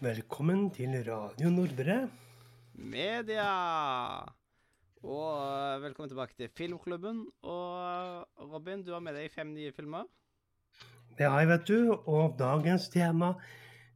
Velkommen 0.00 0.70
til 0.72 0.88
Radio 1.04 1.50
Nordre. 1.50 2.08
media. 2.72 3.48
Og 5.02 5.82
velkommen 5.82 6.08
tilbake 6.08 6.32
til 6.36 6.48
Filmklubben. 6.48 7.26
Og 7.42 8.28
Robin, 8.52 8.82
du 8.86 8.92
har 8.92 9.00
med 9.00 9.12
deg 9.12 9.28
fem 9.30 9.52
nye 9.52 9.72
filmer. 9.76 10.08
Det 11.18 11.28
har 11.28 11.40
jeg, 11.40 11.48
vet 11.48 11.68
du. 11.68 11.92
Og 12.06 12.34
dagens 12.38 12.88
tema 12.88 13.34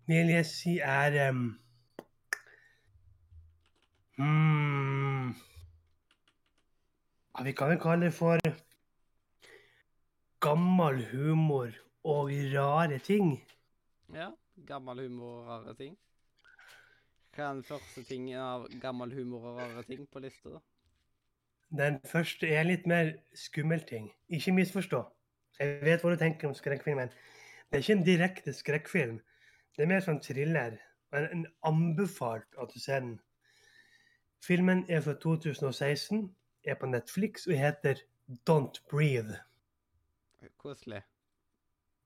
vil 0.07 0.29
jeg 0.35 0.47
si 0.47 0.77
er 0.79 1.31
um, 1.31 1.59
hmm, 4.19 5.33
ja, 7.39 7.43
Vi 7.49 7.53
kan 7.53 7.73
vel 7.73 7.81
kalle 7.81 8.05
det 8.05 8.15
for 8.21 8.39
gammel 10.41 11.05
humor 11.17 11.73
og 12.05 12.29
rare 12.29 12.99
ting. 12.99 13.39
Ja, 14.13 14.35
Gammel 14.67 15.01
humor 15.09 15.41
og 15.43 15.47
rare 15.49 15.75
ting. 15.75 15.97
Hva 17.35 17.43
er 17.49 17.55
den 17.57 17.65
første 17.67 18.05
tingen 18.07 18.39
av 18.39 18.69
gammel 18.81 19.13
humor 19.15 19.49
og 19.51 19.59
rare 19.59 19.83
ting 19.83 20.07
på 20.11 20.23
lista? 20.23 20.55
da? 20.55 20.61
Den 21.75 21.99
første 22.07 22.47
er 22.47 22.63
litt 22.63 22.87
mer 22.87 23.13
skummel 23.35 23.83
ting. 23.89 24.13
Ikke 24.29 24.53
misforstå. 24.55 25.01
Jeg 25.59 25.81
vet 25.83 26.03
hva 26.03 26.13
du 26.15 26.21
tenker 26.21 26.49
om 26.49 26.55
skrekkfilmen. 26.55 27.11
Det 27.71 27.79
er 27.79 27.83
ikke 27.83 27.97
en 27.99 28.07
direkte 28.07 28.53
skrekkfilm. 28.55 29.19
Det 29.75 29.83
er 29.83 29.91
mer 29.91 30.05
sånn 30.05 30.23
thriller. 30.23 30.79
Og 31.11 31.19
en- 31.19 31.31
en 31.33 31.47
anbefalt 31.63 32.47
at 32.63 32.71
du 32.75 32.79
ser 32.79 33.01
den. 33.01 33.21
Filmen 34.43 34.85
er 34.91 35.01
fra 35.01 35.15
2016, 35.15 36.35
er 36.65 36.75
på 36.75 36.87
Netflix 36.87 37.47
og 37.47 37.55
heter 37.59 37.95
Don't 38.51 38.81
Breathe. 38.91 39.41
Koselig. 40.59 41.03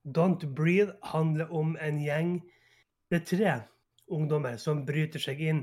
Don't 0.05 0.45
Breathe 0.55 0.95
handler 1.03 1.51
om 1.53 1.77
en 1.81 1.99
gjeng 2.01 2.39
Det 3.11 3.21
er 3.21 3.27
tre 3.27 3.53
ungdommer 4.13 4.57
som 4.61 4.85
bryter 4.87 5.21
seg 5.21 5.41
inn 5.41 5.63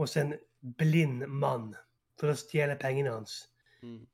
hos 0.00 0.16
en 0.16 0.34
blind 0.80 1.26
mann 1.28 1.74
for 2.20 2.32
å 2.32 2.36
stjele 2.38 2.76
pengene 2.80 3.12
hans. 3.12 3.42
Mm. 3.82 4.06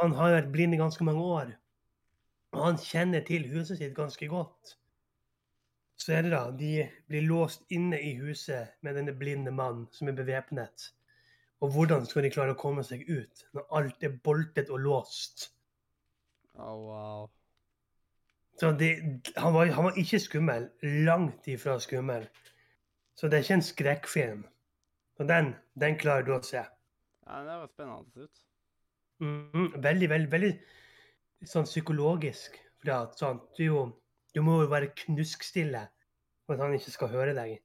Han 0.00 0.14
har 0.16 0.36
vært 0.36 0.52
blind 0.52 0.74
i 0.76 0.80
ganske 0.80 1.04
mange 1.04 1.24
år. 1.24 1.52
Og 2.52 2.64
han 2.66 2.80
kjenner 2.80 3.24
til 3.24 3.46
huset 3.52 3.78
sitt 3.80 3.94
ganske 3.96 4.28
godt. 4.28 4.74
Så 5.96 6.16
er 6.16 6.26
det 6.26 6.32
da, 6.32 6.42
de 6.50 6.72
blir 7.08 7.28
låst 7.28 7.62
inne 7.72 8.00
i 8.00 8.14
huset 8.18 8.74
med 8.82 8.98
denne 8.98 9.14
blinde 9.16 9.52
mannen 9.54 9.86
som 9.94 10.08
er 10.10 10.16
bevæpnet. 10.18 10.88
Og 11.62 11.70
hvordan 11.76 12.08
skal 12.08 12.26
de 12.26 12.32
klare 12.34 12.56
å 12.56 12.58
komme 12.58 12.82
seg 12.84 13.04
ut 13.06 13.44
når 13.54 13.68
alt 13.78 14.08
er 14.08 14.16
boltet 14.24 14.72
og 14.72 14.82
låst? 14.82 15.46
Å, 16.58 16.72
wow. 16.74 17.28
Det, 18.78 18.88
han, 19.36 19.52
var, 19.54 19.66
han 19.74 19.84
var 19.88 19.96
ikke 19.98 20.20
skummel. 20.22 20.68
Langt 21.06 21.48
ifra 21.50 21.78
skummel. 21.82 22.28
Så 23.18 23.28
det 23.28 23.38
er 23.40 23.42
ikke 23.46 23.56
en 23.58 23.66
skrekkfilm. 23.66 24.44
Og 25.20 25.28
den, 25.28 25.54
den 25.78 25.98
klarer 25.98 26.22
du 26.26 26.32
å 26.36 26.40
se. 26.46 26.62
Ja, 26.62 27.40
Det 27.46 27.58
var 27.62 27.68
spennende 27.72 28.26
ut. 28.28 28.44
Mhm, 29.22 29.66
veldig, 29.82 30.08
veldig, 30.10 30.30
veldig 30.32 30.52
sånn 31.46 31.66
psykologisk. 31.68 32.56
For 32.82 32.90
at, 32.94 33.18
sånn, 33.18 33.40
du, 33.58 33.64
jo- 33.64 33.92
du 34.34 34.40
må 34.42 34.60
jo 34.62 34.70
være 34.72 34.92
knuskstille 35.04 35.84
for 36.46 36.54
at 36.56 36.64
han 36.64 36.74
ikke 36.74 36.90
skal 36.94 37.12
høre 37.12 37.34
deg 37.36 37.60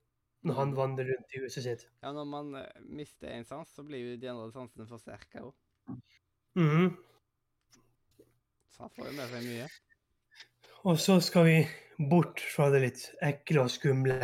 når 0.45 0.53
han 0.59 0.75
vandrer 0.77 1.09
rundt 1.09 1.33
i 1.33 1.39
huset 1.41 1.63
sitt. 1.65 1.87
Ja, 2.05 2.11
Når 2.13 2.27
man 2.29 2.51
eh, 2.55 2.81
mister 2.85 3.31
en 3.33 3.43
sans, 3.45 3.67
så 3.73 3.83
blir 3.83 4.03
jo 4.13 4.17
de 4.21 4.29
andre 4.31 4.51
sansene 4.53 4.85
forsterka 4.87 5.41
òg. 5.47 5.53
Mhm. 6.55 6.91
Så 8.71 8.85
han 8.85 8.93
får 8.93 9.09
jo 9.09 9.15
med 9.17 9.29
seg 9.33 9.47
mye. 9.49 9.67
Og 10.83 10.99
så 10.99 11.19
skal 11.19 11.45
vi 11.45 11.55
bort 12.09 12.41
fra 12.55 12.69
det 12.69 12.81
litt 12.83 13.05
ekle 13.25 13.63
og 13.65 13.71
skumle 13.73 14.19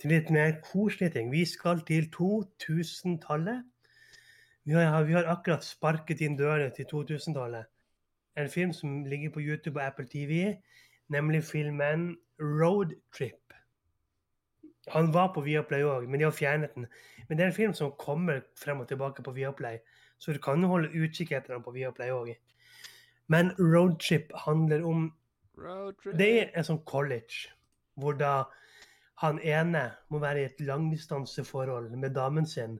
til 0.00 0.12
litt 0.14 0.28
mer 0.30 0.60
koselige 0.62 1.16
ting. 1.16 1.32
Vi 1.32 1.44
skal 1.44 1.82
til 1.88 2.06
2000-tallet. 2.14 3.64
Vi 4.66 4.74
vi 4.74 5.12
har 5.12 5.30
akkurat 5.30 5.64
sparket 5.64 6.20
inn 6.20 6.36
dørene 6.38 6.70
til 6.74 6.86
2000-tallet. 6.92 7.66
En 8.36 8.50
film 8.50 8.72
som 8.72 9.04
ligger 9.04 9.30
på 9.30 9.40
YouTube 9.40 9.80
og 9.80 9.86
Apple 9.86 10.06
TV, 10.06 10.54
nemlig 11.08 11.44
filmen 11.44 12.16
Road 12.40 12.94
Trip. 13.16 13.52
Han 14.88 15.14
var 15.14 15.32
på 15.34 15.40
Viaplay 15.40 15.82
òg, 15.82 16.06
men 16.08 16.20
de 16.20 16.24
har 16.24 16.34
fjernet 16.34 16.74
den. 16.74 16.86
Men 17.28 17.38
det 17.38 17.44
er 17.44 17.48
en 17.50 17.56
film 17.56 17.74
som 17.74 17.94
kommer 17.98 18.40
frem 18.58 18.80
og 18.80 18.88
tilbake 18.88 19.22
på 19.22 19.32
Viaplay, 19.32 19.78
så 20.18 20.32
du 20.32 20.38
kan 20.38 20.60
jo 20.62 20.68
holde 20.68 20.92
utkikk 20.94 21.32
etter 21.32 21.54
den 21.54 21.64
på 21.64 21.74
Viaplay 21.74 22.10
òg. 22.14 22.36
Men 23.28 23.50
Road 23.58 23.98
Trip 23.98 24.30
handler 24.46 24.86
om. 24.86 25.12
Det 25.56 26.28
er 26.40 26.50
en 26.52 26.66
sånn 26.68 26.82
college, 26.88 27.48
hvor 27.96 28.16
da 28.20 28.44
han 29.22 29.38
ene 29.40 29.86
må 30.12 30.20
være 30.20 30.42
i 30.42 30.48
et 30.50 30.60
langdistanseforhold 30.60 31.94
med 31.96 32.12
damen 32.16 32.46
sin. 32.46 32.76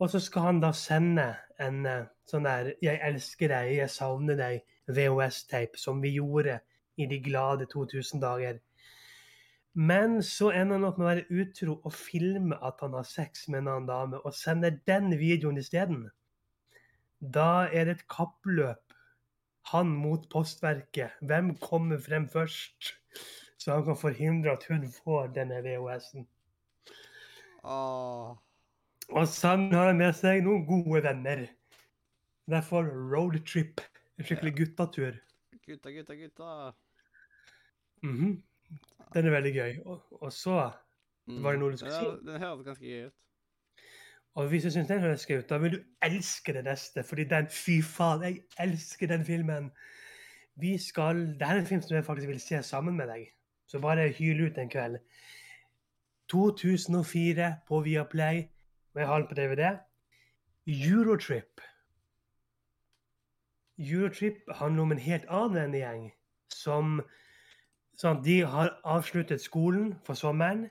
Og 0.00 0.10
så 0.10 0.20
skal 0.20 0.48
han 0.48 0.60
da 0.62 0.72
sende 0.74 1.26
en 1.60 1.84
eh, 1.86 2.06
sånn 2.26 2.48
der 2.48 2.72
'Jeg 2.82 3.00
elsker 3.08 3.52
deg, 3.52 3.74
jeg 3.76 3.90
savner 3.90 4.36
deg' 4.36 4.64
VHS-tape, 4.88 5.78
som 5.78 6.00
vi 6.02 6.16
gjorde 6.16 6.60
i 6.96 7.06
de 7.06 7.20
glade 7.22 7.66
2000 7.66 8.20
dager. 8.20 8.58
Men 9.74 10.22
så 10.22 10.50
ender 10.50 10.78
han 10.78 10.84
opp 10.84 10.98
med 10.98 11.06
å 11.06 11.10
være 11.10 11.42
utro 11.42 11.80
og 11.84 11.92
filme 11.92 12.58
at 12.62 12.80
han 12.80 12.92
har 12.94 13.06
sex 13.08 13.48
med 13.48 13.58
en 13.62 13.68
annen 13.68 13.88
dame, 13.88 14.20
og 14.24 14.34
sender 14.34 14.78
den 14.86 15.18
videoen 15.18 15.58
isteden. 15.58 16.10
Da 17.20 17.66
er 17.72 17.84
det 17.84 17.96
et 17.96 18.08
kappløp 18.08 18.93
han 19.72 19.88
mot 19.88 20.26
postverket. 20.32 21.16
Hvem 21.24 21.54
kommer 21.62 21.98
frem 22.02 22.28
først? 22.28 22.94
Så 23.58 23.72
han 23.72 23.84
kan 23.86 23.96
forhindre 23.96 24.52
at 24.52 24.64
hun 24.68 24.84
får 24.92 25.30
denne 25.36 25.62
VHS-en. 25.64 26.26
Oh. 27.64 28.36
Og 29.08 29.28
sammen 29.28 29.72
har 29.72 29.88
han 29.92 30.00
med 30.00 30.12
seg 30.16 30.42
noen 30.44 30.66
gode 30.68 31.00
venner. 31.06 31.46
Derfor 32.50 32.88
roadtrip. 33.12 33.80
En 34.18 34.26
skikkelig 34.28 34.52
guttatur. 34.58 35.16
Gutta, 35.64 35.90
gutta, 35.90 36.14
gutta. 36.14 36.72
Mhm. 38.04 38.42
Den 39.14 39.26
er 39.26 39.30
veldig 39.30 39.52
gøy. 39.54 39.76
Og, 39.86 40.02
og 40.20 40.32
så 40.32 40.72
Var 41.26 41.54
det 41.54 41.60
noe 41.60 41.72
du 41.72 41.78
skulle 41.80 41.94
Ja, 41.94 42.00
si? 42.04 42.26
Den 42.26 42.42
høres 42.42 42.64
ganske 42.66 42.84
gøy 42.84 43.06
ut. 43.08 43.14
Og 44.34 44.48
hvis 44.48 44.62
du 44.62 44.70
syns 44.70 44.88
den 44.88 45.00
høres 45.00 45.26
gøy 45.26 45.38
ut, 45.38 45.50
da 45.50 45.58
vil 45.62 45.76
du 45.76 45.82
elske 46.02 46.52
det 46.52 46.64
neste. 46.66 47.04
Fordi 47.06 47.24
den 47.30 47.46
Fy 47.50 47.78
faen, 47.86 48.22
jeg 48.22 48.40
elsker 48.58 49.06
den 49.06 49.24
filmen. 49.24 49.70
Vi 50.56 50.78
skal 50.78 51.16
Det 51.16 51.42
er 51.42 51.58
en 51.58 51.66
film 51.66 51.82
som 51.82 51.96
jeg 51.96 52.04
faktisk 52.04 52.28
vil 52.28 52.40
se 52.40 52.62
sammen 52.62 52.96
med 52.96 53.08
deg. 53.08 53.28
Så 53.66 53.80
bare 53.80 54.08
hyl 54.08 54.46
ut 54.46 54.58
en 54.58 54.70
kveld. 54.70 54.98
2004 56.30 57.56
på 57.68 57.80
Viaplay, 57.80 58.42
og 58.94 59.00
jeg 59.00 59.06
har 59.06 59.18
den 59.18 59.28
på 59.28 59.34
DVD. 59.34 59.78
Eurotrip. 60.66 61.60
Eurotrip 63.78 64.34
handler 64.54 64.82
om 64.82 64.92
en 64.92 64.98
helt 64.98 65.24
annen 65.28 65.54
vennegjeng 65.54 66.12
som 66.48 67.00
sånn, 67.98 68.22
De 68.24 68.40
har 68.46 68.80
avsluttet 68.84 69.42
skolen 69.42 69.94
for 70.06 70.14
sommeren. 70.14 70.70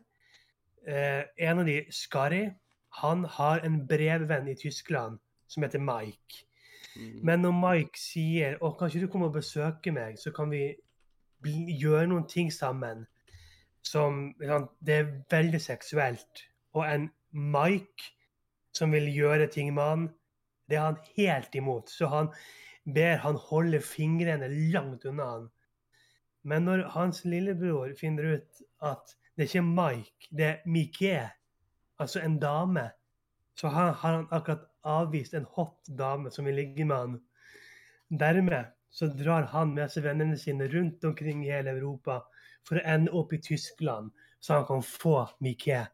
Eh, 0.88 1.24
en 1.38 1.59
av 1.59 1.66
de, 1.66 1.85
Skari, 1.91 2.50
han 3.02 3.26
har 3.26 3.64
en 3.66 3.80
brevvenn 3.88 4.48
i 4.52 4.56
Tyskland 4.56 5.20
som 5.48 5.64
heter 5.64 5.81
Mike. 5.81 6.46
Mm. 6.96 7.20
Men 7.26 7.42
når 7.46 7.56
Mike 7.58 8.00
sier 8.00 8.59
å, 8.62 8.74
kan 8.78 8.90
ikke 8.90 9.06
du 9.06 9.12
komme 9.12 9.30
og 9.31 9.38
besøke 9.38 9.94
meg, 9.94 10.19
så 10.22 10.34
kan 10.36 10.51
vi 10.54 10.68
gjøre 11.44 12.07
noen 12.12 12.28
ting 12.30 12.51
sammen 12.54 13.07
som 13.84 14.30
Det 14.40 14.94
er 14.95 15.10
veldig 15.30 15.60
seksuelt. 15.60 16.45
Og 16.74 16.86
en 16.88 17.10
Mike 17.31 18.13
som 18.74 18.94
vil 18.95 19.10
gjøre 19.12 19.50
ting 19.51 19.74
med 19.74 19.84
han, 19.84 20.06
det 20.69 20.78
er 20.78 20.86
han 20.86 21.01
helt 21.18 21.56
imot. 21.56 21.92
Så 21.92 22.07
han 22.07 22.30
ber 22.86 23.19
han 23.25 23.36
holde 23.50 23.81
fingrene 23.84 24.48
langt 24.72 25.06
unna 25.06 25.28
han. 25.34 25.50
Men 26.44 26.66
når 26.68 26.88
hans 26.95 27.24
lillebror 27.25 27.94
finner 28.00 28.38
ut 28.38 28.63
at 28.84 29.16
det 29.36 29.45
er 29.45 29.50
ikke 29.50 29.68
Mike, 29.68 30.30
det 30.31 30.45
er 30.45 30.57
Mike, 30.66 31.30
altså 32.04 32.22
en 32.24 32.40
dame, 32.40 32.90
så 33.60 33.68
har 33.74 33.92
har 33.92 34.16
han 34.18 34.28
akkurat 34.32 34.68
avvist 34.84 35.34
en 35.34 35.48
hot 35.56 35.90
dame 36.00 36.32
som 36.32 36.46
vil 36.46 36.56
ligge 36.56 36.86
med 36.86 36.96
han. 36.96 37.20
Dermed 38.20 38.72
så 38.94 39.08
drar 39.08 39.48
han 39.50 39.74
med 39.74 39.90
seg 39.90 40.06
vennene 40.06 40.38
sine 40.38 40.68
rundt 40.70 41.04
omkring 41.04 41.46
i 41.46 41.52
hele 41.52 41.74
Europa 41.74 42.20
for 42.68 42.78
å 42.78 42.86
ende 42.86 43.12
opp 43.12 43.34
i 43.34 43.42
Tyskland, 43.42 44.12
så 44.40 44.60
han 44.60 44.68
kan 44.68 44.84
få 44.86 45.16
Miquet 45.42 45.90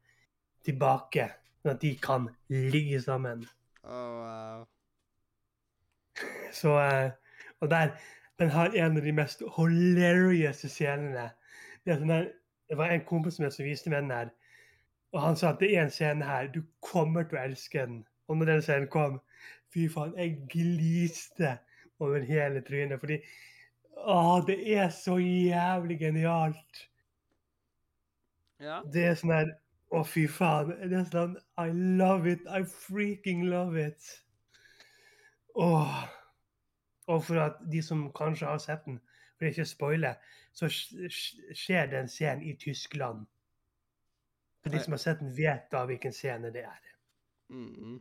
tilbake, 0.68 1.30
sånn 1.62 1.74
at 1.76 1.82
de 1.82 1.94
kan 2.02 2.28
ligge 2.52 3.00
sammen. 3.02 3.46
Oh, 3.84 4.20
wow. 4.20 4.66
Så, 6.60 6.76
eh, 6.82 7.12
og 7.62 7.70
der, 7.72 7.94
den 8.42 8.52
har 8.52 8.76
en 8.76 8.98
av 8.98 9.06
de 9.06 9.14
mest 9.16 9.44
hilarious 9.56 10.66
scenene. 10.68 11.30
Det, 11.86 11.96
sånn 12.02 12.12
det 12.70 12.78
var 12.78 12.92
en 12.94 13.06
kompis 13.08 13.40
som 13.40 13.66
viste 13.66 13.90
meg 13.90 14.04
den 14.04 14.14
her, 14.14 14.34
og 15.12 15.22
han 15.24 15.38
sa 15.40 15.54
at 15.54 15.62
det 15.62 15.72
er 15.74 15.88
en 15.88 15.94
scene 15.94 16.26
her, 16.26 16.50
du 16.54 16.62
kommer 16.86 17.26
til 17.26 17.40
å 17.40 17.46
elske 17.48 17.82
den. 17.82 18.04
Og 18.30 18.38
når 18.38 18.52
den 18.52 18.62
scenen 18.66 18.92
kom, 18.94 19.18
fy 19.74 19.88
faen, 19.90 20.14
jeg 20.18 20.38
gliste 20.52 21.56
over 22.00 22.26
hele 22.26 22.62
trynet, 22.66 23.02
fordi 23.02 23.18
å, 24.00 24.40
det 24.48 24.60
er 24.76 24.92
så 24.96 25.18
jævlig 25.20 25.98
genialt. 26.00 26.86
Ja. 28.60 28.80
Det 28.94 29.04
er 29.08 29.18
sånn 29.20 29.36
her 29.36 29.58
Å, 29.90 30.04
fy 30.06 30.28
faen. 30.30 30.76
Det 30.86 30.94
er 31.00 31.06
sånn 31.10 31.32
I 31.58 31.72
love 31.74 32.30
it. 32.30 32.44
I 32.46 32.62
freaking 32.62 33.48
love 33.50 33.80
it. 33.82 34.06
Åh. 35.58 36.04
Og 37.10 37.24
for 37.26 37.42
at 37.42 37.58
de 37.74 37.82
som 37.82 38.04
kanskje 38.14 38.52
har 38.52 38.62
sett 38.62 38.86
den, 38.86 39.00
for 39.40 39.50
ikke 39.50 39.66
å 39.66 39.72
spoile, 39.72 40.14
så 40.54 40.70
skjer 40.70 41.08
det 41.10 41.58
skjer 41.58 41.90
den 41.96 42.12
scenen 42.12 42.46
i 42.46 42.54
Tyskland. 42.62 43.26
For 44.69 44.77
de 44.77 44.83
som 44.83 44.94
har 44.94 45.01
sett 45.01 45.19
den, 45.19 45.33
vet 45.38 45.71
da 45.71 45.83
hvilken 45.89 46.13
scene 46.13 46.54
det 46.54 46.63
er. 46.63 46.81
Mm. 47.50 48.00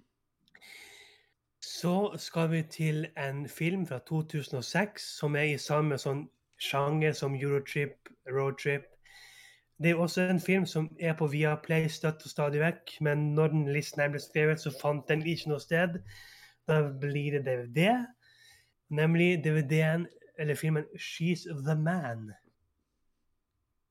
Så 1.61 2.17
skal 2.17 2.51
vi 2.51 2.63
til 2.63 3.07
en 3.17 3.49
film 3.49 3.87
fra 3.87 3.99
2006 3.99 5.03
som 5.19 5.37
er 5.37 5.55
i 5.55 5.59
samme 5.59 5.99
sånn 5.99 6.27
sjanger 6.61 7.13
som 7.13 7.37
Eurotrip, 7.39 8.11
Roadtrip. 8.29 8.85
Det 9.79 9.91
er 9.91 10.01
også 10.03 10.27
en 10.27 10.41
film 10.41 10.67
som 10.67 10.89
er 11.01 11.15
på 11.15 11.27
Viaplay 11.31 11.89
støtt 11.89 12.25
og 12.27 12.31
stadig 12.31 12.61
vekk, 12.61 12.97
men 13.01 13.35
når 13.35 13.53
den 13.55 13.69
listen 13.73 14.03
her 14.03 14.11
ble 14.11 14.21
skrevet, 14.21 14.61
så 14.61 14.75
fant 14.75 15.07
den 15.09 15.23
ikke 15.27 15.53
noe 15.53 15.63
sted. 15.63 16.01
Da 16.69 16.83
blir 17.01 17.39
det 17.39 17.45
DVD, 17.47 18.05
nemlig 18.91 19.45
DVD-en, 19.45 20.09
eller 20.39 20.55
filmen 20.55 20.85
She's 20.99 21.47
the 21.47 21.79
Man. 21.79 22.33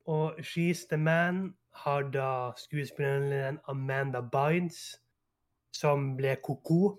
Og 0.06 0.39
She's 0.39 0.85
the 0.91 0.97
Man 0.97 1.56
har 1.83 2.09
da 2.13 2.29
skuespilleren 2.57 3.59
Amanda 3.69 4.21
Bynes, 4.21 4.97
som 5.71 6.15
ble 6.18 6.35
ko-ko 6.44 6.97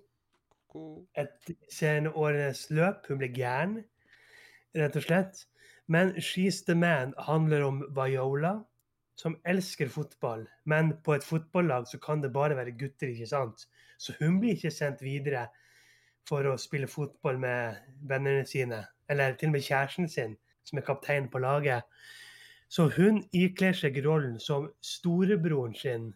et 1.19 1.53
senere 1.73 2.15
årenes 2.15 2.67
løp. 2.71 3.07
Hun 3.09 3.21
ble 3.21 3.31
gæren, 3.35 3.79
rett 4.77 4.99
og 4.99 5.07
slett. 5.07 5.47
Men 5.89 6.13
She's 6.21 6.63
the 6.67 6.75
Man 6.75 7.15
handler 7.19 7.65
om 7.65 7.81
Viola, 7.97 8.59
som 9.17 9.39
elsker 9.45 9.89
fotball. 9.89 10.47
Men 10.65 10.93
på 11.05 11.15
et 11.15 11.25
fotballag 11.25 11.89
så 11.89 11.99
kan 11.99 12.23
det 12.23 12.33
bare 12.33 12.57
være 12.57 12.77
gutter, 12.79 13.09
ikke 13.09 13.27
sant? 13.27 13.67
Så 13.99 14.15
hun 14.21 14.39
blir 14.41 14.55
ikke 14.55 14.71
sendt 14.71 15.03
videre 15.03 15.49
for 16.29 16.47
å 16.47 16.59
spille 16.61 16.87
fotball 16.87 17.41
med 17.41 17.81
vennene 18.07 18.45
sine. 18.47 18.85
Eller 19.09 19.35
til 19.35 19.49
og 19.49 19.57
med 19.57 19.65
kjæresten 19.65 20.09
sin, 20.09 20.37
som 20.65 20.79
er 20.79 20.87
kaptein 20.87 21.31
på 21.33 21.41
laget. 21.43 21.83
Så 22.69 22.89
hun 22.93 23.23
ikler 23.33 23.73
seg 23.77 23.97
rollen 24.05 24.37
som 24.41 24.69
storebroren 24.85 25.75
sin, 25.75 26.11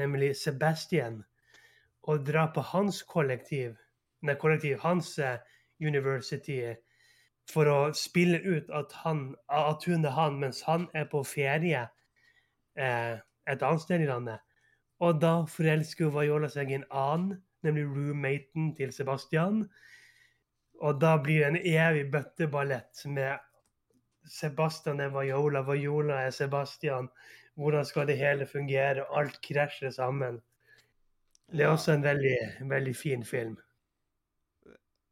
nemlig 0.00 0.32
Sebastian, 0.40 1.20
og 2.08 2.24
drar 2.24 2.52
på 2.54 2.64
hans 2.72 3.02
kollektiv, 3.04 3.74
nei, 4.24 4.36
kollektiv, 4.40 4.78
hans 4.80 5.18
eh, 5.18 5.36
university, 5.80 6.62
for 7.50 7.68
å 7.68 7.78
spille 7.96 8.40
ut 8.46 8.70
at, 8.72 8.94
han, 9.04 9.34
at 9.52 9.84
hun 9.84 10.06
er 10.06 10.16
han, 10.16 10.38
mens 10.40 10.62
han 10.64 10.86
er 10.96 11.04
på 11.10 11.20
ferie 11.26 11.84
eh, 12.78 13.18
et 13.50 13.66
annet 13.66 13.84
sted 13.84 14.00
i 14.04 14.08
landet. 14.08 14.40
Og 15.04 15.20
da 15.20 15.40
forelsker 15.48 16.12
Viola 16.14 16.48
seg 16.52 16.72
i 16.72 16.78
en 16.78 16.88
annen, 16.90 17.38
nemlig 17.64 17.86
roommaten 17.88 18.72
til 18.76 18.92
Sebastian. 18.92 19.64
Og 20.80 21.00
da 21.00 21.16
blir 21.20 21.42
det 21.42 21.48
en 21.50 21.60
evig 21.60 22.06
bøtteballett 22.12 23.04
med 23.12 23.40
Sebastian 24.26 25.00
er 25.00 25.08
Viola, 25.14 25.62
Viola 25.72 26.20
er 26.26 26.30
Sebastian. 26.30 27.08
Hvordan 27.54 27.84
skal 27.84 28.06
det 28.06 28.18
hele 28.18 28.46
fungere? 28.46 29.04
Alt 29.16 29.40
krasjer 29.42 29.90
sammen. 29.90 30.40
Det 31.52 31.60
er 31.60 31.68
også 31.68 31.92
en 31.92 32.02
veldig, 32.02 32.36
veldig 32.70 32.96
fin 32.96 33.24
film. 33.24 33.58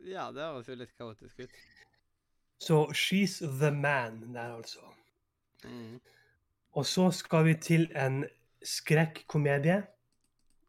Ja, 0.06 0.30
det 0.32 0.44
høres 0.44 0.68
jo 0.68 0.76
litt 0.78 0.94
kaotisk 0.96 1.40
ut. 1.40 1.56
Så 2.58 2.84
She's 2.94 3.40
the 3.60 3.70
Man 3.70 4.34
der, 4.34 4.54
altså. 4.56 4.80
Mm. 5.64 6.00
Og 6.72 6.86
så 6.86 7.10
skal 7.10 7.44
vi 7.44 7.54
til 7.54 7.90
en 7.96 8.24
skrekkomedie. 8.62 9.82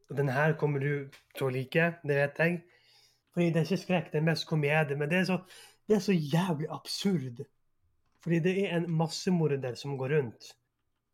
Og 0.10 0.18
den 0.18 0.30
her 0.30 0.58
kommer 0.58 0.80
du 0.80 1.10
til 1.38 1.46
å 1.46 1.54
like, 1.54 1.94
det 2.04 2.18
vet 2.18 2.40
jeg. 2.40 2.62
Fordi 3.34 3.46
det 3.54 3.62
er 3.62 3.68
ikke 3.68 3.84
skrekk, 3.84 4.12
det 4.12 4.18
er 4.22 4.26
mest 4.32 4.48
komedie. 4.50 4.98
Men 4.98 5.10
det 5.10 5.18
er 5.18 5.24
så, 5.30 5.38
det 5.88 5.96
er 5.96 6.00
så 6.00 6.14
jævlig 6.14 6.68
absurd. 6.70 7.46
Fordi 8.24 8.40
det 8.44 8.56
er 8.66 8.76
en 8.78 8.90
massemorder 8.92 9.76
som 9.80 9.98
går 10.00 10.16
rundt. 10.16 10.52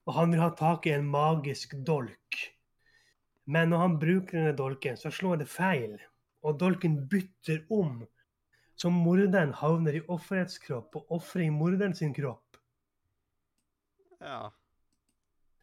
Og 0.05 0.13
han 0.17 0.33
vil 0.33 0.41
ha 0.41 0.51
tak 0.57 0.85
i 0.87 0.93
en 0.95 1.05
magisk 1.09 1.75
dolk. 1.85 2.41
Men 3.45 3.69
når 3.69 3.81
han 3.83 3.97
bruker 4.01 4.39
denne 4.39 4.57
dolken, 4.57 4.97
så 4.97 5.11
slår 5.13 5.41
det 5.41 5.49
feil. 5.49 5.97
Og 6.45 6.59
dolken 6.61 6.97
bytter 7.09 7.63
om. 7.73 8.03
Så 8.75 8.89
morderen 8.91 9.53
havner 9.55 9.97
i 9.97 10.03
offerets 10.11 10.57
kropp 10.61 10.97
og 10.99 11.17
offeret 11.19 11.47
i 11.47 11.53
morderen 11.53 11.93
sin 11.97 12.13
kropp. 12.13 12.57
Ja. 14.19 14.49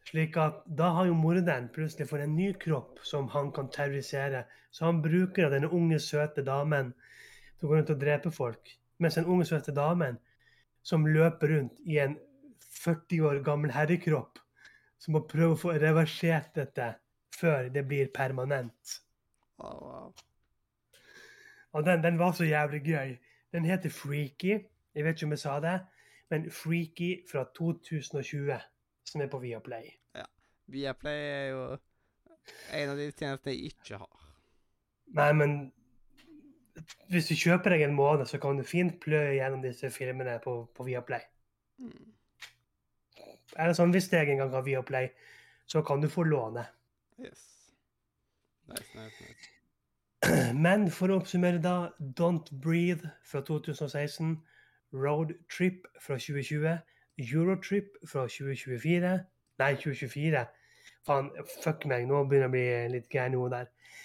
Slik 0.07 0.37
at 0.39 0.63
da 0.67 0.89
har 0.97 1.07
jo 1.07 1.15
morderen 1.17 1.69
plutselig 1.73 2.09
fått 2.09 2.25
en 2.25 2.35
ny 2.35 2.51
kropp 2.59 2.99
som 3.07 3.29
han 3.35 3.51
kan 3.55 3.69
terrorisere. 3.71 4.45
Så 4.71 4.87
han 4.87 5.01
bruker 5.03 5.51
denne 5.51 5.71
unge, 5.71 5.99
søte 5.99 6.43
damen 6.43 6.91
til 7.59 7.67
å 7.67 7.71
gå 7.71 7.77
rundt 7.77 7.93
og 7.93 8.01
drepe 8.01 8.31
folk. 8.33 8.73
Mens 8.99 9.19
den 9.19 9.27
unge, 9.29 9.47
søte 9.47 9.75
damen 9.75 10.19
som 10.83 11.07
løper 11.07 11.55
rundt 11.55 11.79
i 11.87 11.99
en 12.03 12.17
40 12.83 13.21
år 13.29 13.39
gammel 13.45 13.71
herrekropp, 13.71 14.39
som 14.99 15.17
må 15.17 15.23
prøve 15.29 15.55
å 15.55 15.59
få 15.59 15.75
reversert 15.79 16.53
dette 16.57 16.93
før 17.33 17.69
det 17.73 17.85
blir 17.87 18.11
permanent. 18.13 18.99
Oh, 19.57 19.79
wow. 19.79 20.13
Og 21.73 21.85
den, 21.85 22.03
den 22.03 22.19
var 22.19 22.35
så 22.37 22.45
jævlig 22.45 22.83
gøy. 22.85 23.15
Den 23.53 23.65
heter 23.65 23.89
Freaky. 23.89 24.59
Jeg 24.93 25.05
vet 25.05 25.17
ikke 25.17 25.25
om 25.25 25.33
jeg 25.33 25.41
sa 25.41 25.59
det, 25.63 25.77
men 26.29 26.51
Freaky 26.51 27.23
fra 27.31 27.45
2020, 27.57 28.59
som 29.09 29.21
er 29.21 29.31
på 29.31 29.39
Viaplay. 29.41 29.89
Ja. 30.15 30.27
Viaplay 30.67 31.23
er 31.29 31.47
jo 31.49 31.63
en 32.73 32.91
av 32.93 32.99
de 32.99 33.07
tjenestene 33.11 33.55
jeg 33.55 33.73
ikke 33.73 33.97
har. 34.03 34.27
Nei, 35.17 35.31
men 35.37 35.55
hvis 37.11 37.29
du 37.29 37.35
kjøper 37.37 37.75
deg 37.75 37.85
en 37.85 37.95
måned, 37.97 38.25
så 38.29 38.39
kan 38.41 38.57
du 38.57 38.65
fint 38.67 38.99
plø 39.03 39.21
gjennom 39.35 39.63
disse 39.63 39.89
filmene 39.93 40.39
på, 40.43 40.55
på 40.75 40.85
Viaplay. 40.87 41.23
Mm. 41.83 42.11
Eller 43.53 43.75
sånn, 43.77 43.93
hvis 43.93 44.09
jeg 44.11 44.29
en 44.33 44.43
gang 44.43 44.53
har 44.53 44.65
Viaplay, 44.65 45.11
så 45.69 45.83
kan 45.85 46.01
du 46.01 46.09
få 46.11 46.25
låne. 46.27 46.65
Yes. 47.21 47.43
Nice, 48.71 48.89
nice, 48.95 49.27
nice. 49.27 49.51
Men 50.65 50.87
for 50.91 51.11
å 51.11 51.19
oppsummere 51.19 51.59
da, 51.61 51.91
Don't 51.99 52.49
Breathe 52.63 53.11
fra 53.27 53.43
2016, 53.45 54.37
Road 54.95 55.35
Trip 55.51 55.85
fra 56.01 56.17
2020, 56.21 56.79
Eurotrip 57.21 57.97
fra 58.09 58.25
2024 58.31 59.17
Nei, 59.61 59.75
2024. 59.77 60.39
Faen, 61.05 61.29
fuck 61.61 61.85
meg, 61.89 62.07
nå 62.09 62.23
begynner 62.25 62.47
jeg 62.47 62.49
å 62.49 62.53
bli 62.55 62.95
litt 62.95 63.11
gæren 63.11 63.37
hodet 63.37 63.59
der. 63.59 63.99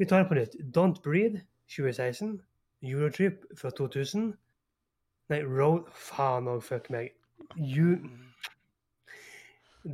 Vi 0.00 0.08
tar 0.08 0.22
det 0.22 0.30
på 0.30 0.38
nytt. 0.38 0.56
Don't 0.76 1.02
Breathe 1.04 1.42
2016, 1.68 2.42
Eurotrip 2.82 3.44
fra 3.54 3.70
2000 3.70 4.34
Nei, 5.28 5.42
Road 5.42 5.88
Faen 5.90 6.46
òg, 6.46 6.60
fuck 6.62 6.90
meg. 6.94 7.10
You, 7.58 7.96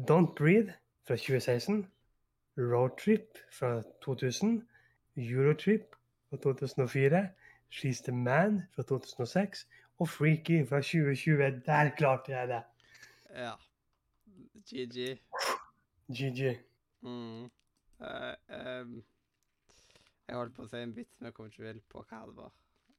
Don't 0.08 0.34
Breathe 0.36 0.74
fra 1.08 1.16
2016, 1.16 1.86
Roadtrip 2.58 3.38
fra 3.52 3.82
2000, 4.04 4.60
Eurotrip 5.16 5.96
fra 6.28 6.36
2004, 6.36 7.22
She's 7.72 8.02
the 8.04 8.12
Man 8.12 8.62
fra 8.74 8.82
2006 8.82 9.66
og 9.98 10.08
Freaky 10.08 10.68
fra 10.68 10.82
2020. 10.84 11.62
Der 11.66 11.90
klarte 11.96 12.36
jeg 12.36 12.48
det. 12.48 12.62
Ja. 13.34 13.52
GG. 14.68 15.18
GG. 16.12 16.58
Mm. 17.00 17.42
Uh, 18.00 18.08
ehm, 18.50 18.81
jeg 20.32 20.40
holdt 20.40 20.54
på 20.56 20.64
å 20.64 20.70
si 20.70 20.80
en 20.80 20.94
vits, 20.96 21.18
men 21.20 21.28
jeg 21.28 21.36
kom 21.36 21.48
ikke 21.50 21.66
vel 21.66 21.80
på 21.92 22.02
hva 22.08 22.20
det 22.28 22.36
var. 22.38 22.52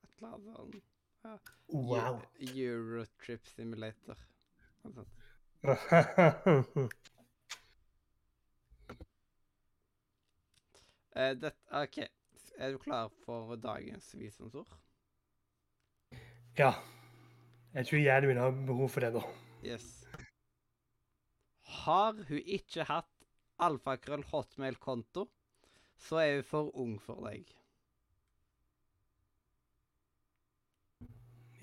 Et 0.03 0.11
eller 0.19 0.35
annet 0.35 0.57
sånn 0.57 0.73
ja. 1.23 1.37
Wow. 1.71 2.19
Eurotrip 2.43 3.47
Simulator. 3.47 4.19
Noe 4.83 4.93
sånt. 4.97 5.21
uh, 11.15 11.31
det, 11.39 11.53
OK. 11.71 12.01
Er 12.59 12.75
du 12.75 12.81
klar 12.83 13.09
for 13.23 13.55
dagens 13.57 14.11
visdomsord? 14.19 14.67
ja. 16.59 16.73
Jeg 17.73 17.87
tror 17.89 18.03
hjernen 18.03 18.29
min 18.29 18.37
har 18.37 18.51
behov 18.67 18.91
for 18.93 19.01
det 19.01 19.13
nå. 19.15 19.23
Yes. 19.65 19.87
Har 21.81 22.19
hun 22.27 22.51
ikke 22.57 22.85
hatt 22.85 23.09
alfakrøll 23.63 24.21
hotmail-konto, 24.29 25.25
så 25.97 26.17
er 26.23 26.35
hun 26.35 26.43
for 26.43 26.75
ung 26.75 27.01
for 27.01 27.27
deg. 27.27 27.45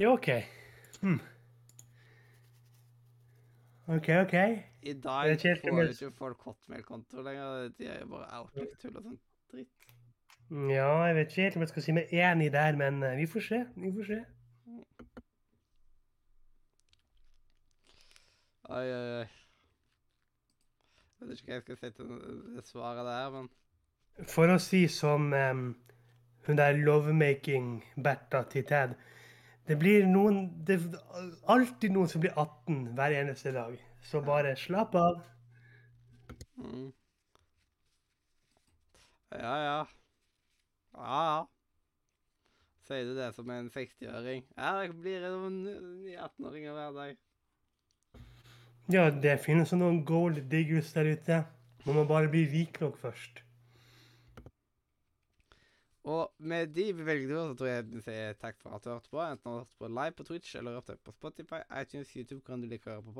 Ja, 0.01 0.13
OK. 0.13 0.29
Hm. 1.01 1.21
OK, 3.87 4.09
OK. 4.09 4.35
I 4.83 4.93
dag 4.93 5.41
får 5.41 5.83
jo 5.83 5.89
ikke 5.89 6.13
folk 6.17 6.43
hotmail-konto 6.43 7.23
lenger. 7.23 7.69
De 7.79 7.87
er 7.87 8.01
jo 8.01 8.07
bare 8.07 8.29
Outlook-tull 8.39 8.97
og 8.97 9.03
sånn 9.03 9.19
dritt. 9.53 9.91
Ja, 10.51 10.93
jeg 11.07 11.17
vet 11.19 11.33
ikke 11.33 11.43
helt 11.43 11.59
om 11.59 11.65
jeg 11.65 11.73
skal 11.73 11.85
si 11.85 11.95
meg 11.95 12.15
enig 12.17 12.49
der, 12.55 12.79
men 12.79 13.03
eh, 13.07 13.19
vi 13.19 13.27
får 13.31 13.45
se. 13.49 13.59
Vi 13.77 13.93
får 13.99 14.09
se. 14.09 14.21
Oi, 18.71 18.87
oi, 18.87 19.05
oi. 19.21 19.29
Jeg 21.21 21.29
vet 21.29 21.43
ikke 21.43 21.51
hva 21.51 21.59
jeg 21.59 21.67
skal 21.67 21.79
si 21.83 21.91
til 21.99 22.11
det 22.57 22.67
svaret 22.67 23.07
der, 23.07 23.31
men 23.37 23.51
For 24.29 24.53
å 24.53 24.59
si 24.61 24.85
som 24.93 25.33
um, 25.33 25.63
hun 26.47 26.59
der 26.59 26.77
lovemaking-Bertha 26.77 28.43
til 28.53 28.67
Ted 28.69 28.95
Det 29.69 29.79
blir 29.79 30.07
noen 30.07 30.65
Det 30.67 30.79
alltid 31.49 31.95
noen 31.95 32.09
som 32.09 32.21
blir 32.21 32.35
18 32.37 32.95
hver 32.99 33.17
eneste 33.21 33.53
dag. 33.55 33.77
Så 34.03 34.21
bare 34.25 34.57
slapp 34.57 34.95
av. 34.95 35.23
mm. 36.57 36.93
Ja, 39.31 39.57
ja. 39.63 39.87
Ja, 40.95 41.19
ja. 41.31 41.47
Sier 42.89 43.05
du 43.07 43.15
det 43.15 43.29
som 43.37 43.51
en 43.51 43.71
60-åring? 43.71 44.43
Ja, 44.57 44.73
det 44.83 44.97
blir 44.99 45.23
noen 45.23 45.61
18-åringer 46.17 46.75
hver 46.75 46.97
dag. 46.97 47.21
Ja, 48.91 49.05
det 49.11 49.37
finnes 49.45 49.71
noen 49.77 50.01
gold 50.05 50.41
diggers 50.51 50.91
der 50.97 51.13
ute. 51.13 51.45
Man 51.85 52.01
må 52.01 52.05
bare 52.11 52.33
bli 52.33 52.43
rik 52.51 52.81
nok 52.83 52.99
først. 52.99 53.45
Og 56.09 56.33
med 56.39 56.71
de 56.73 56.87
bevilgningene 56.97 57.51
så 57.51 57.57
tror 57.59 57.69
jeg 57.69 57.89
vi 57.91 58.01
sier 58.05 58.37
takk 58.41 58.57
for 58.63 58.73
at 58.73 58.85
du 58.85 58.91
hørte 58.91 59.11
på. 59.13 59.21
Enten 59.21 59.45
du 59.45 59.51
har 59.51 59.59
hørt 59.59 59.75
på 59.79 59.89
live 59.89 60.13
på 60.17 60.25
Twitch 60.25 60.55
eller 60.57 60.79
hørt 60.79 61.03
på 61.05 61.13
Spotify, 61.13 61.61
iTunes, 61.81 62.13
YouTube, 62.17 62.41
kan 62.47 62.63
du 62.63 62.69
like 62.71 62.89
å 62.89 62.95
høre 62.95 63.05
på 63.05 63.11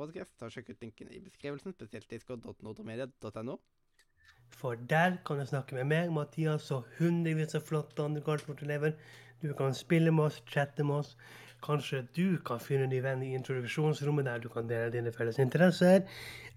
og 0.45 0.51
Sjekk 0.55 0.69
ut 0.73 0.81
linken 0.81 1.07
i 1.13 1.19
beskrivelsen, 1.21 1.73
spesielt 1.77 2.09
discord.nordremedia.no. 2.09 3.59
For 4.51 4.75
der 4.75 5.17
kan 5.25 5.39
du 5.39 5.45
snakke 5.45 5.75
med 5.75 5.83
meg, 5.91 6.13
Mathias 6.13 6.71
og 6.71 6.83
hundrevis 6.97 7.55
av 7.55 7.61
flotte 7.67 8.03
andre 8.03 8.21
Karlsfort-elever. 8.25 8.91
Du 9.41 9.53
kan 9.57 9.73
spille 9.77 10.11
med 10.11 10.23
oss, 10.23 10.43
chatte 10.49 10.83
med 10.83 10.95
oss. 10.95 11.17
Kanskje 11.61 12.07
du 12.17 12.37
kan 12.45 12.59
finne 12.59 12.83
en 12.87 12.89
ny 12.89 13.01
venn 13.05 13.23
i 13.23 13.35
introduksjonsrommet 13.37 14.25
der 14.25 14.39
du 14.41 14.49
kan 14.49 14.69
dele 14.69 14.93
dine 14.93 15.11
felles 15.13 15.39
interesser. 15.39 16.01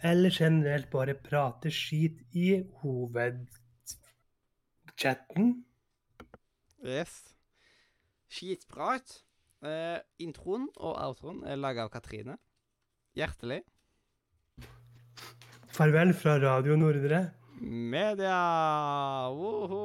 Eller 0.03 0.31
generelt 0.33 0.91
bare 0.91 1.15
prate 1.15 1.71
skit 1.71 2.13
i 2.33 2.65
hovedchatten. 2.81 5.65
Yes. 6.85 7.13
Skitprat. 8.29 9.21
Uh, 9.65 9.97
introen 10.21 10.67
og 10.77 10.99
outroen 11.01 11.41
er 11.49 11.57
laga 11.57 11.87
av 11.87 11.93
Katrine. 11.95 12.37
Hjertelig. 13.17 13.63
Farvel 15.73 16.13
fra 16.15 16.37
Radio 16.43 16.77
Nordre. 16.77 17.23
Media! 17.65 18.37
Woho! 19.33 19.84